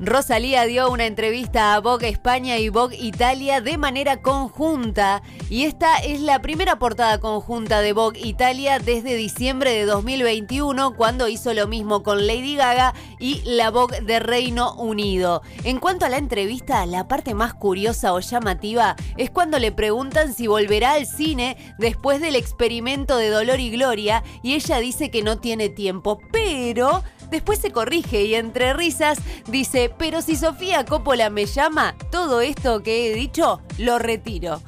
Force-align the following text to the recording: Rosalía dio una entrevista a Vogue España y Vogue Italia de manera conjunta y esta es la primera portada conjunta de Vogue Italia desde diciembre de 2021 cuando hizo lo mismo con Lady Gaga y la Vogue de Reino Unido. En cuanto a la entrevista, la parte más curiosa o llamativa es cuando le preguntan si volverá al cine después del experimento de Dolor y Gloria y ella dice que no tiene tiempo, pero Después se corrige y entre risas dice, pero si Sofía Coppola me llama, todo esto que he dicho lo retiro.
Rosalía 0.00 0.64
dio 0.66 0.90
una 0.90 1.06
entrevista 1.06 1.74
a 1.74 1.80
Vogue 1.80 2.08
España 2.08 2.58
y 2.58 2.68
Vogue 2.68 2.96
Italia 2.96 3.60
de 3.60 3.78
manera 3.78 4.22
conjunta 4.22 5.22
y 5.48 5.66
esta 5.66 5.98
es 5.98 6.20
la 6.20 6.42
primera 6.42 6.80
portada 6.80 7.20
conjunta 7.20 7.80
de 7.80 7.92
Vogue 7.92 8.18
Italia 8.18 8.80
desde 8.80 9.14
diciembre 9.14 9.70
de 9.70 9.84
2021 9.84 10.96
cuando 10.96 11.28
hizo 11.28 11.54
lo 11.54 11.68
mismo 11.68 12.02
con 12.02 12.26
Lady 12.26 12.56
Gaga 12.56 12.92
y 13.20 13.42
la 13.44 13.70
Vogue 13.70 14.00
de 14.00 14.18
Reino 14.18 14.74
Unido. 14.74 15.42
En 15.62 15.78
cuanto 15.78 16.06
a 16.06 16.08
la 16.08 16.18
entrevista, 16.18 16.84
la 16.86 17.06
parte 17.06 17.32
más 17.34 17.54
curiosa 17.54 18.14
o 18.14 18.18
llamativa 18.18 18.96
es 19.16 19.30
cuando 19.30 19.60
le 19.60 19.70
preguntan 19.70 20.34
si 20.34 20.48
volverá 20.48 20.94
al 20.94 21.06
cine 21.06 21.56
después 21.78 22.20
del 22.20 22.34
experimento 22.34 23.16
de 23.16 23.28
Dolor 23.28 23.60
y 23.60 23.70
Gloria 23.70 24.24
y 24.42 24.54
ella 24.54 24.78
dice 24.78 25.12
que 25.12 25.22
no 25.22 25.38
tiene 25.38 25.68
tiempo, 25.68 26.18
pero 26.32 27.04
Después 27.34 27.58
se 27.58 27.72
corrige 27.72 28.26
y 28.26 28.36
entre 28.36 28.74
risas 28.74 29.18
dice, 29.48 29.90
pero 29.98 30.22
si 30.22 30.36
Sofía 30.36 30.84
Coppola 30.84 31.30
me 31.30 31.46
llama, 31.46 31.96
todo 32.12 32.40
esto 32.40 32.84
que 32.84 33.10
he 33.10 33.14
dicho 33.16 33.60
lo 33.76 33.98
retiro. 33.98 34.62